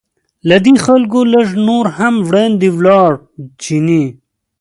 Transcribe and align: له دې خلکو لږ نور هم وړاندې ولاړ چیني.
له 0.49 0.57
دې 0.65 0.73
خلکو 0.85 1.19
لږ 1.33 1.47
نور 1.67 1.85
هم 1.97 2.15
وړاندې 2.27 2.67
ولاړ 2.77 3.11
چیني. 3.61 4.03